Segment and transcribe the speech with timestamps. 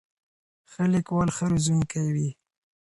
[0.71, 2.29] ښه لیکوال ښه روزونکی وي.